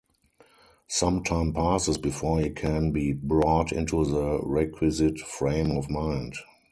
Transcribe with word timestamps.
Some 0.87 1.23
time 1.23 1.53
passes 1.53 1.99
before 1.99 2.39
he 2.41 2.49
can 2.49 2.91
be 2.91 3.13
brought 3.13 3.71
into 3.71 4.03
the 4.03 4.39
requisite 4.41 5.19
frame 5.19 5.69
of 5.77 5.91
mind. 5.91 6.33